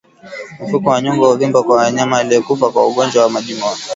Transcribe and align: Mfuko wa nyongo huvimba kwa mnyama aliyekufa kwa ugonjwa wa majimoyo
Mfuko 0.63 0.89
wa 0.89 1.01
nyongo 1.01 1.29
huvimba 1.31 1.63
kwa 1.63 1.91
mnyama 1.91 2.17
aliyekufa 2.19 2.69
kwa 2.71 2.87
ugonjwa 2.87 3.23
wa 3.23 3.29
majimoyo 3.29 3.77